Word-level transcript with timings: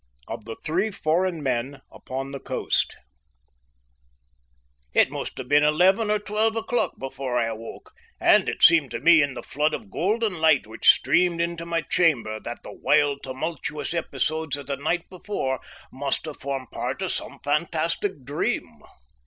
OF 0.27 0.45
THE 0.45 0.55
THREE 0.55 0.89
FOREIGN 0.89 1.43
MEN 1.43 1.81
UPON 1.91 2.31
THE 2.31 2.39
COAST 2.39 2.95
It 4.95 5.11
must 5.11 5.37
have 5.37 5.47
been 5.47 5.63
eleven 5.63 6.09
or 6.09 6.17
twelve 6.17 6.55
o'clock 6.55 6.93
before 6.97 7.37
I 7.37 7.45
awoke, 7.45 7.91
and 8.19 8.49
it 8.49 8.63
seemed 8.63 8.89
to 8.89 8.99
me 8.99 9.21
in 9.21 9.35
the 9.35 9.43
flood 9.43 9.75
of 9.75 9.91
golden 9.91 10.39
light 10.41 10.65
which 10.65 10.89
streamed 10.89 11.39
into 11.39 11.67
my 11.67 11.81
chamber 11.81 12.39
that 12.39 12.63
the 12.63 12.73
wild, 12.73 13.21
tumultuous 13.21 13.93
episodes 13.93 14.57
of 14.57 14.65
the 14.65 14.75
night 14.77 15.07
before 15.07 15.59
must 15.91 16.25
have 16.25 16.37
formed 16.39 16.71
part 16.71 17.03
of 17.03 17.11
some 17.11 17.37
fantastic 17.43 18.25
dream. 18.25 18.81